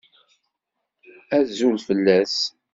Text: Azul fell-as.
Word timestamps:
Azul 1.37 1.77
fell-as. 1.87 2.35